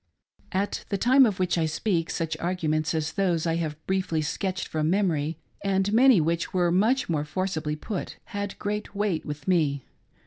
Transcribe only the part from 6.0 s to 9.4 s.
which were much more forcibly put, had great weight